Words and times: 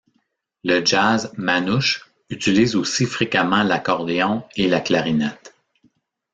Le 0.63 0.83
jazz 0.83 1.31
manouche 1.37 2.09
utilise 2.31 2.75
aussi 2.75 3.05
fréquemment 3.05 3.61
l'accordéon 3.61 4.43
et 4.55 4.67
la 4.67 4.79
clarinette. 4.81 5.53